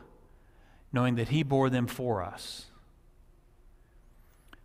knowing 0.93 1.15
that 1.15 1.29
he 1.29 1.43
bore 1.43 1.69
them 1.69 1.87
for 1.87 2.23
us. 2.23 2.65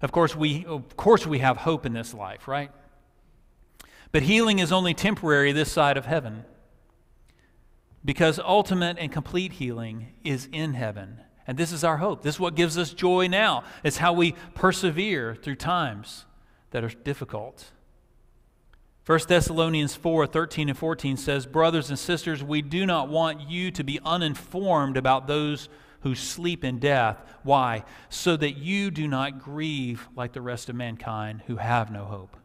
Of 0.02 0.12
course, 0.12 0.36
we, 0.36 0.64
of 0.66 0.96
course 0.96 1.26
we 1.26 1.38
have 1.38 1.58
hope 1.58 1.86
in 1.86 1.92
this 1.92 2.12
life, 2.12 2.46
right? 2.48 2.70
But 4.12 4.22
healing 4.22 4.58
is 4.58 4.72
only 4.72 4.94
temporary 4.94 5.52
this 5.52 5.70
side 5.70 5.96
of 5.96 6.06
heaven 6.06 6.44
because 8.04 8.38
ultimate 8.38 8.98
and 8.98 9.10
complete 9.10 9.52
healing 9.52 10.12
is 10.24 10.48
in 10.52 10.74
heaven. 10.74 11.20
And 11.46 11.56
this 11.56 11.72
is 11.72 11.84
our 11.84 11.96
hope. 11.98 12.22
This 12.22 12.36
is 12.36 12.40
what 12.40 12.54
gives 12.54 12.76
us 12.76 12.92
joy 12.92 13.28
now. 13.28 13.64
It's 13.84 13.98
how 13.98 14.12
we 14.12 14.34
persevere 14.54 15.34
through 15.34 15.56
times 15.56 16.24
that 16.70 16.84
are 16.84 16.88
difficult. 16.88 17.72
1 19.06 19.20
Thessalonians 19.28 19.94
4 19.94 20.26
13 20.26 20.68
and 20.68 20.78
14 20.78 21.16
says, 21.16 21.46
Brothers 21.46 21.90
and 21.90 21.98
sisters, 21.98 22.42
we 22.42 22.62
do 22.62 22.86
not 22.86 23.08
want 23.08 23.48
you 23.48 23.70
to 23.70 23.84
be 23.84 24.00
uninformed 24.04 24.96
about 24.96 25.26
those 25.26 25.68
who 26.06 26.14
sleep 26.14 26.62
in 26.62 26.78
death. 26.78 27.20
Why? 27.42 27.82
So 28.08 28.36
that 28.36 28.56
you 28.56 28.92
do 28.92 29.08
not 29.08 29.40
grieve 29.40 30.08
like 30.14 30.32
the 30.32 30.40
rest 30.40 30.68
of 30.68 30.76
mankind 30.76 31.42
who 31.48 31.56
have 31.56 31.90
no 31.90 32.04
hope. 32.04 32.36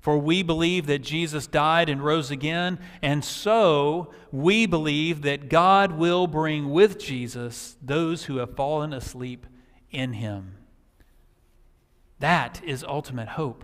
For 0.00 0.16
we 0.16 0.42
believe 0.42 0.86
that 0.86 1.00
Jesus 1.02 1.46
died 1.46 1.90
and 1.90 2.02
rose 2.02 2.30
again, 2.30 2.78
and 3.02 3.22
so 3.22 4.14
we 4.32 4.64
believe 4.64 5.20
that 5.22 5.50
God 5.50 5.92
will 5.92 6.26
bring 6.26 6.70
with 6.70 6.98
Jesus 6.98 7.76
those 7.82 8.24
who 8.24 8.38
have 8.38 8.56
fallen 8.56 8.94
asleep 8.94 9.46
in 9.90 10.14
him. 10.14 10.54
That 12.18 12.62
is 12.64 12.82
ultimate 12.82 13.28
hope. 13.28 13.62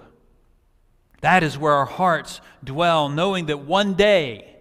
That 1.23 1.43
is 1.43 1.57
where 1.57 1.73
our 1.73 1.87
hearts 1.87 2.43
dwell, 2.63 3.09
knowing 3.09 3.47
that 3.47 3.61
one 3.61 3.95
day 3.95 4.57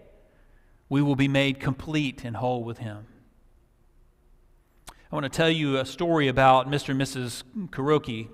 we 0.87 1.01
will 1.01 1.17
be 1.17 1.27
made 1.27 1.59
complete 1.59 2.23
and 2.23 2.37
whole 2.37 2.63
with 2.63 2.77
Him. 2.77 3.07
I 5.13 5.15
want 5.15 5.31
to 5.31 5.37
tell 5.37 5.51
you 5.51 5.77
a 5.77 5.85
story 5.85 6.27
about 6.27 6.67
Mr. 6.67 6.89
and 6.89 6.99
Mrs. 6.99 7.43
Kuroki. 7.69 8.29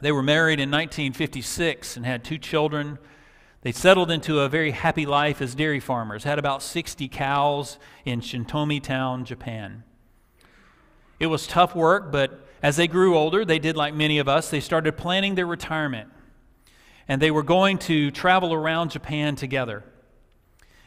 They 0.00 0.12
were 0.12 0.22
married 0.22 0.60
in 0.60 0.70
1956 0.70 1.96
and 1.96 2.04
had 2.04 2.22
two 2.22 2.36
children. 2.36 2.98
They 3.62 3.72
settled 3.72 4.10
into 4.10 4.40
a 4.40 4.50
very 4.50 4.72
happy 4.72 5.06
life 5.06 5.40
as 5.40 5.54
dairy 5.54 5.80
farmers, 5.80 6.24
had 6.24 6.38
about 6.38 6.62
60 6.62 7.08
cows 7.08 7.78
in 8.04 8.20
Shintomi 8.20 8.82
Town, 8.82 9.24
Japan. 9.24 9.82
It 11.18 11.28
was 11.28 11.46
tough 11.46 11.74
work, 11.74 12.12
but 12.12 12.46
as 12.62 12.76
they 12.76 12.86
grew 12.86 13.16
older, 13.16 13.46
they 13.46 13.58
did 13.58 13.74
like 13.74 13.94
many 13.94 14.18
of 14.18 14.28
us, 14.28 14.50
they 14.50 14.60
started 14.60 14.98
planning 14.98 15.36
their 15.36 15.46
retirement 15.46 16.10
and 17.08 17.22
they 17.22 17.30
were 17.30 17.42
going 17.42 17.78
to 17.78 18.10
travel 18.10 18.52
around 18.52 18.90
Japan 18.90 19.36
together. 19.36 19.84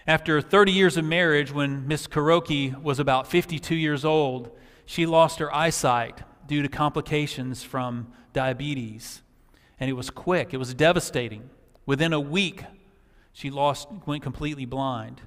After 0.05 0.41
30 0.41 0.71
years 0.71 0.95
of 0.95 1.05
marriage, 1.05 1.51
when 1.51 1.87
Miss 1.87 2.05
Kuroki 2.05 2.79
was 2.79 2.99
about 2.99 3.25
52 3.25 3.73
years 3.73 4.05
old, 4.05 4.51
she 4.91 5.05
lost 5.05 5.39
her 5.39 5.55
eyesight 5.55 6.19
due 6.47 6.61
to 6.61 6.67
complications 6.67 7.63
from 7.63 8.11
diabetes. 8.33 9.21
And 9.79 9.89
it 9.89 9.93
was 9.93 10.09
quick, 10.09 10.53
it 10.53 10.57
was 10.57 10.73
devastating. 10.73 11.49
Within 11.85 12.11
a 12.11 12.19
week, 12.19 12.65
She 13.31 13.49
lost, 13.49 13.87
went 14.05 14.21
completely 14.21 14.65
blind. 14.65 15.21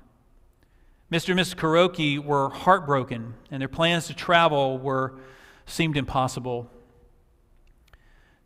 Mr. 1.11 1.31
and 1.31 1.41
Mrs. 1.41 1.57
Kuroki 1.57 2.23
were 2.23 2.51
heartbroken, 2.51 3.33
and 3.51 3.63
their 3.63 3.69
plans 3.69 4.07
to 4.09 4.15
travel 4.15 4.77
were 4.77 5.15
seemed 5.65 5.97
impossible. 5.97 6.71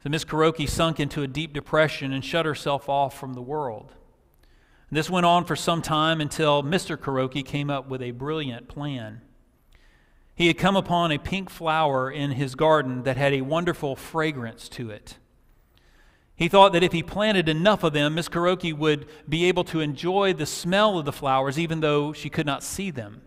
So 0.05 0.11
Miss 0.11 0.25
Kuroki 0.25 0.69
sunk 0.69 1.01
into 1.01 1.25
a 1.25 1.27
deep 1.27 1.53
depression 1.53 2.13
and 2.13 2.25
shut 2.25 2.47
herself 2.47 2.89
off 2.89 3.19
from 3.19 3.35
the 3.35 3.43
world. 3.43 3.93
And 4.89 4.97
this 4.97 5.11
went 5.11 5.27
on 5.27 5.47
for 5.47 5.57
some 5.57 5.83
time 5.83 6.21
until 6.21 6.63
Mr. 6.63 6.97
Kuroki 6.97 7.45
came 7.45 7.71
up 7.71 7.89
with 7.89 8.03
a 8.03 8.13
brilliant 8.13 8.69
plan. 8.69 9.23
He 10.39 10.47
had 10.47 10.57
come 10.57 10.77
upon 10.77 11.11
a 11.11 11.19
pink 11.19 11.51
flower 11.51 12.09
in 12.09 12.31
his 12.31 12.55
garden 12.55 13.03
that 13.03 13.17
had 13.17 13.33
a 13.33 13.41
wonderful 13.41 13.97
fragrance 13.97 14.69
to 14.69 14.89
it. 14.89 15.19
He 16.37 16.47
thought 16.47 16.73
that 16.75 16.85
if 16.85 16.93
he 16.93 17.03
planted 17.03 17.49
enough 17.49 17.83
of 17.83 17.93
them, 17.93 18.15
Miss 18.15 18.29
Kuroki 18.29 18.73
would 18.73 19.07
be 19.29 19.47
able 19.47 19.65
to 19.65 19.81
enjoy 19.81 20.33
the 20.33 20.47
smell 20.47 20.97
of 20.97 21.07
the 21.07 21.13
flowers 21.13 21.59
even 21.59 21.81
though 21.81 22.13
she 22.13 22.31
could 22.31 22.47
not 22.47 22.63
see 22.63 22.93
them. 22.93 23.21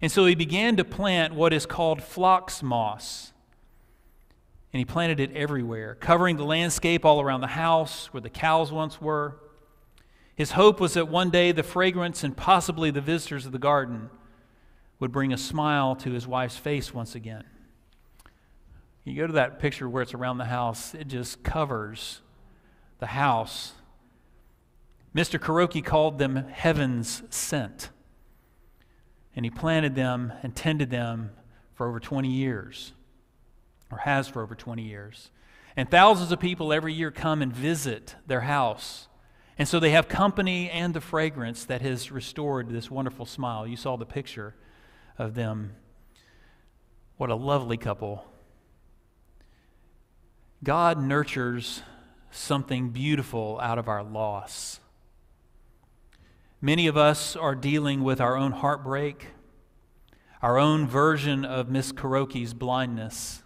And 0.00 0.10
so 0.10 0.26
he 0.26 0.34
began 0.34 0.76
to 0.76 0.84
plant 0.84 1.34
what 1.34 1.52
is 1.52 1.66
called 1.66 2.02
phlox 2.02 2.64
moss. 2.64 3.32
And 4.72 4.80
he 4.80 4.84
planted 4.84 5.20
it 5.20 5.30
everywhere, 5.36 5.94
covering 5.94 6.36
the 6.36 6.44
landscape 6.44 7.04
all 7.04 7.20
around 7.20 7.42
the 7.42 7.46
house 7.46 8.12
where 8.12 8.20
the 8.20 8.28
cows 8.28 8.72
once 8.72 9.00
were. 9.00 9.36
His 10.34 10.50
hope 10.50 10.80
was 10.80 10.94
that 10.94 11.06
one 11.06 11.30
day 11.30 11.52
the 11.52 11.62
fragrance 11.62 12.24
and 12.24 12.36
possibly 12.36 12.90
the 12.90 13.00
visitors 13.00 13.46
of 13.46 13.52
the 13.52 13.60
garden 13.60 14.10
would 15.02 15.10
bring 15.10 15.32
a 15.32 15.36
smile 15.36 15.96
to 15.96 16.12
his 16.12 16.28
wife's 16.28 16.56
face 16.56 16.94
once 16.94 17.16
again. 17.16 17.42
You 19.02 19.16
go 19.16 19.26
to 19.26 19.32
that 19.32 19.58
picture 19.58 19.88
where 19.88 20.00
it's 20.00 20.14
around 20.14 20.38
the 20.38 20.44
house, 20.44 20.94
it 20.94 21.08
just 21.08 21.42
covers 21.42 22.20
the 23.00 23.08
house. 23.08 23.72
Mr. 25.12 25.40
Kuroki 25.40 25.84
called 25.84 26.18
them 26.18 26.36
heaven's 26.36 27.24
scent. 27.30 27.90
And 29.34 29.44
he 29.44 29.50
planted 29.50 29.96
them 29.96 30.34
and 30.44 30.54
tended 30.54 30.90
them 30.90 31.32
for 31.74 31.88
over 31.88 31.98
20 31.98 32.28
years, 32.28 32.92
or 33.90 33.98
has 33.98 34.28
for 34.28 34.40
over 34.40 34.54
20 34.54 34.84
years. 34.84 35.32
And 35.76 35.90
thousands 35.90 36.30
of 36.30 36.38
people 36.38 36.72
every 36.72 36.94
year 36.94 37.10
come 37.10 37.42
and 37.42 37.52
visit 37.52 38.14
their 38.28 38.42
house. 38.42 39.08
And 39.58 39.66
so 39.66 39.80
they 39.80 39.90
have 39.90 40.06
company 40.06 40.70
and 40.70 40.94
the 40.94 41.00
fragrance 41.00 41.64
that 41.64 41.82
has 41.82 42.12
restored 42.12 42.68
this 42.68 42.88
wonderful 42.88 43.26
smile. 43.26 43.66
You 43.66 43.76
saw 43.76 43.96
the 43.96 44.06
picture 44.06 44.54
of 45.18 45.34
them. 45.34 45.76
What 47.16 47.30
a 47.30 47.34
lovely 47.34 47.76
couple 47.76 48.24
God 50.64 51.02
nurtures 51.02 51.82
something 52.30 52.90
beautiful 52.90 53.58
out 53.60 53.78
of 53.78 53.88
our 53.88 54.04
loss. 54.04 54.78
Many 56.60 56.86
of 56.86 56.96
us 56.96 57.34
are 57.34 57.56
dealing 57.56 58.04
with 58.04 58.20
our 58.20 58.36
own 58.36 58.52
heartbreak, 58.52 59.26
our 60.40 60.58
own 60.58 60.86
version 60.86 61.44
of 61.44 61.68
Miss 61.68 61.90
Kuroki's 61.90 62.54
blindness. 62.54 63.42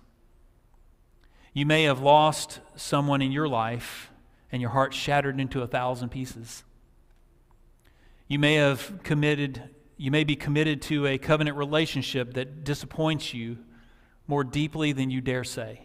You 1.55 1.65
may 1.65 1.85
have 1.85 2.01
lost 2.01 2.61
someone 2.75 3.23
in 3.23 3.33
your 3.33 3.49
life 3.49 4.11
and 4.53 4.61
your 4.61 4.73
heart 4.73 4.93
shattered 4.93 5.41
into 5.41 5.63
a 5.63 5.67
thousand 5.67 6.11
pieces. 6.11 6.65
You 8.29 8.39
may 8.39 8.57
have 8.57 9.03
committed, 9.03 9.71
you 9.97 10.11
may 10.11 10.25
be 10.25 10.37
committed 10.37 10.83
to 10.83 11.07
a 11.07 11.19
covenant 11.19 11.57
relationship 11.57 12.35
that 12.35 12.65
disappoints 12.65 13.33
you 13.33 13.59
more 14.27 14.45
deeply 14.45 14.93
than 14.93 15.11
you 15.11 15.21
dare 15.21 15.45
say. 15.45 15.83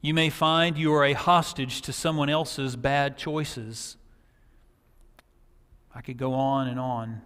You 0.00 0.14
may 0.14 0.30
find 0.30 0.76
you 0.76 0.92
are 0.94 1.04
a 1.04 1.12
hostage 1.12 1.80
to 1.82 1.92
someone 1.92 2.28
else's 2.28 2.74
bad 2.74 3.16
choices. 3.16 3.96
I 5.94 6.00
could 6.00 6.16
go 6.16 6.34
on 6.34 6.66
and 6.66 6.80
on. 6.80 7.22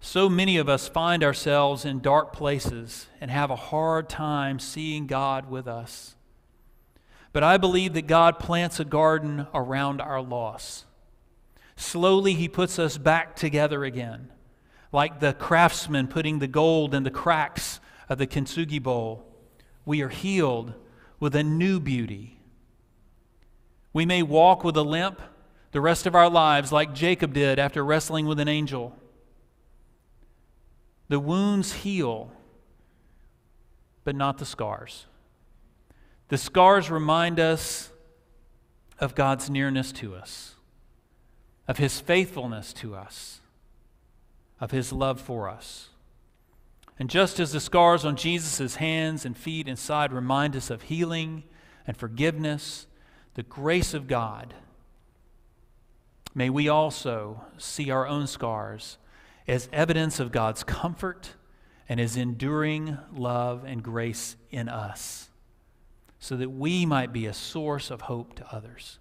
So 0.00 0.30
many 0.30 0.56
of 0.56 0.68
us 0.68 0.88
find 0.88 1.22
ourselves 1.22 1.84
in 1.84 2.00
dark 2.00 2.32
places 2.32 3.08
and 3.20 3.30
have 3.30 3.50
a 3.50 3.56
hard 3.56 4.08
time 4.08 4.58
seeing 4.58 5.06
God 5.06 5.50
with 5.50 5.68
us. 5.68 6.16
But 7.34 7.42
I 7.42 7.58
believe 7.58 7.92
that 7.92 8.06
God 8.06 8.38
plants 8.38 8.80
a 8.80 8.84
garden 8.84 9.46
around 9.52 10.00
our 10.00 10.22
loss. 10.22 10.86
Slowly, 11.80 12.34
He 12.34 12.46
puts 12.46 12.78
us 12.78 12.98
back 12.98 13.34
together 13.34 13.84
again, 13.84 14.30
like 14.92 15.18
the 15.18 15.32
craftsman 15.32 16.08
putting 16.08 16.38
the 16.38 16.46
gold 16.46 16.94
in 16.94 17.04
the 17.04 17.10
cracks 17.10 17.80
of 18.08 18.18
the 18.18 18.26
kintsugi 18.26 18.82
bowl. 18.82 19.24
We 19.86 20.02
are 20.02 20.10
healed 20.10 20.74
with 21.18 21.34
a 21.34 21.42
new 21.42 21.80
beauty. 21.80 22.38
We 23.94 24.04
may 24.04 24.22
walk 24.22 24.62
with 24.62 24.76
a 24.76 24.82
limp 24.82 25.22
the 25.72 25.80
rest 25.80 26.06
of 26.06 26.14
our 26.14 26.28
lives, 26.28 26.70
like 26.70 26.94
Jacob 26.94 27.32
did 27.32 27.58
after 27.58 27.82
wrestling 27.82 28.26
with 28.26 28.40
an 28.40 28.48
angel. 28.48 28.94
The 31.08 31.18
wounds 31.18 31.72
heal, 31.72 32.30
but 34.04 34.14
not 34.14 34.36
the 34.36 34.44
scars. 34.44 35.06
The 36.28 36.38
scars 36.38 36.90
remind 36.90 37.40
us 37.40 37.90
of 38.98 39.14
God's 39.14 39.48
nearness 39.48 39.92
to 39.92 40.14
us, 40.14 40.56
of 41.70 41.78
His 41.78 42.00
faithfulness 42.00 42.72
to 42.72 42.96
us, 42.96 43.38
of 44.60 44.72
His 44.72 44.92
love 44.92 45.20
for 45.20 45.48
us. 45.48 45.90
And 46.98 47.08
just 47.08 47.38
as 47.38 47.52
the 47.52 47.60
scars 47.60 48.04
on 48.04 48.16
Jesus' 48.16 48.74
hands 48.74 49.24
and 49.24 49.36
feet 49.36 49.68
and 49.68 49.78
side 49.78 50.12
remind 50.12 50.56
us 50.56 50.68
of 50.68 50.82
healing 50.82 51.44
and 51.86 51.96
forgiveness, 51.96 52.88
the 53.34 53.44
grace 53.44 53.94
of 53.94 54.08
God, 54.08 54.52
may 56.34 56.50
we 56.50 56.68
also 56.68 57.44
see 57.56 57.88
our 57.88 58.04
own 58.04 58.26
scars 58.26 58.98
as 59.46 59.68
evidence 59.72 60.18
of 60.18 60.32
God's 60.32 60.64
comfort 60.64 61.34
and 61.88 62.00
His 62.00 62.16
enduring 62.16 62.98
love 63.14 63.62
and 63.64 63.80
grace 63.80 64.34
in 64.50 64.68
us, 64.68 65.28
so 66.18 66.36
that 66.36 66.50
we 66.50 66.84
might 66.84 67.12
be 67.12 67.26
a 67.26 67.32
source 67.32 67.92
of 67.92 68.00
hope 68.00 68.34
to 68.34 68.52
others. 68.52 68.98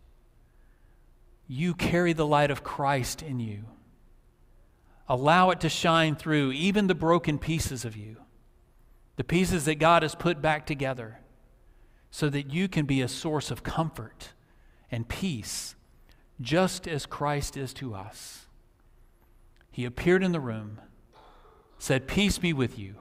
You 1.52 1.74
carry 1.74 2.14
the 2.14 2.28
light 2.28 2.52
of 2.52 2.64
Christ 2.64 3.24
in 3.24 3.40
you. 3.40 3.66
Allow 5.08 5.50
it 5.50 5.60
to 5.62 5.70
shine 5.70 6.16
through 6.16 6.52
even 6.52 6.86
the 6.86 6.94
broken 6.94 7.40
pieces 7.40 7.84
of 7.84 7.98
you, 7.98 8.18
the 9.16 9.24
pieces 9.24 9.66
that 9.66 9.80
God 9.80 10.04
has 10.04 10.14
put 10.14 10.44
back 10.44 10.68
together, 10.68 11.22
so 12.12 12.30
that 12.30 12.54
you 12.54 12.68
can 12.68 12.86
be 12.86 13.02
a 13.02 13.08
source 13.08 13.50
of 13.50 13.64
comfort 13.64 14.34
and 14.92 15.08
peace, 15.08 15.74
just 16.40 16.88
as 16.88 17.08
Christ 17.08 17.58
is 17.58 17.74
to 17.74 17.96
us. 17.96 18.46
He 19.72 19.86
appeared 19.86 20.24
in 20.24 20.32
the 20.32 20.40
room, 20.40 20.80
said, 21.80 22.08
Peace 22.08 22.38
be 22.38 22.54
with 22.54 22.78
you, 22.78 22.94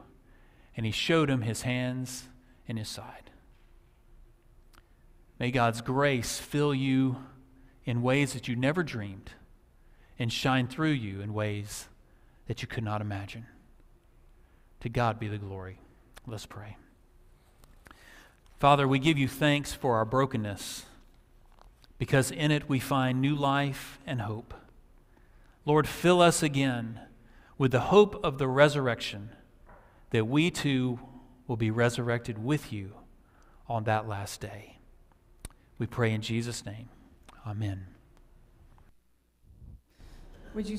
and 0.75 0.87
he 0.87 0.93
showed 0.93 1.29
him 1.29 1.43
his 1.43 1.63
hands 1.63 2.29
and 2.67 2.79
his 2.79 2.89
side. 2.89 3.31
May 5.39 5.51
God's 5.51 5.83
grace 5.83 6.39
fill 6.39 6.75
you 6.75 7.17
in 7.89 8.03
ways 8.03 8.35
that 8.35 8.47
you 8.47 8.55
never 8.55 8.83
dreamed 8.83 9.31
and 10.19 10.31
shine 10.31 10.69
through 10.69 10.91
you 10.91 11.23
in 11.23 11.33
ways 11.33 11.89
that 12.47 12.61
you 12.61 12.69
could 12.69 12.85
not 12.85 13.01
imagine. 13.01 13.47
To 14.81 14.91
God 14.91 15.19
be 15.19 15.27
the 15.27 15.39
glory. 15.39 15.81
Let's 16.27 16.45
pray. 16.45 16.77
Father, 18.59 18.87
we 18.87 18.99
give 18.99 19.17
you 19.17 19.27
thanks 19.27 19.73
for 19.73 19.97
our 19.97 20.05
brokenness 20.05 20.85
because 21.97 22.31
in 22.31 22.51
it 22.51 22.69
we 22.69 22.79
find 22.79 23.23
new 23.23 23.35
life 23.35 23.99
and 24.07 24.21
hope. 24.21 24.53
Lord, 25.65 25.89
fill 25.89 26.21
us 26.21 26.43
again 26.43 27.01
with 27.57 27.73
the 27.73 27.81
hope 27.81 28.23
of 28.23 28.37
the 28.37 28.49
resurrection 28.49 29.31
that 30.11 30.27
we 30.27 30.51
too 30.51 31.01
will 31.47 31.57
be 31.57 31.71
resurrected 31.71 32.37
with 32.37 32.71
you 32.71 32.93
on 33.67 33.85
that 33.85 34.07
last 34.07 34.43
day. 34.43 34.77
We 35.79 35.87
pray 35.87 36.13
in 36.13 36.21
Jesus' 36.21 36.67
name. 36.67 36.91
Amen. 37.49 37.87
Would 40.55 40.69
you 40.69 40.77